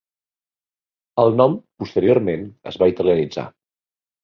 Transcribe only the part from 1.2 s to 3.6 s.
El nom posteriorment es va italianitzar.